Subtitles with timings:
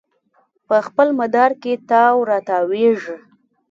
[0.67, 3.15] په خپل مدار کې تاو راتاویږي